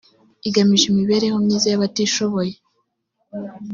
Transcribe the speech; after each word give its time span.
bigamije 0.41 0.85
imibereho 0.89 1.37
myiza 1.45 1.67
y 1.69 1.75
abatishoboye 1.77 2.53